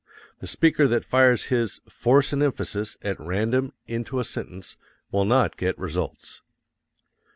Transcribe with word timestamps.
The 0.39 0.47
speaker 0.47 0.87
that 0.87 1.05
fires 1.05 1.43
his 1.53 1.79
force 1.87 2.33
and 2.33 2.41
emphasis 2.41 2.97
at 3.03 3.19
random 3.19 3.71
into 3.85 4.19
a 4.19 4.23
sentence 4.25 4.75
will 5.11 5.25
not 5.25 5.57
get 5.57 5.77
results. 5.77 6.41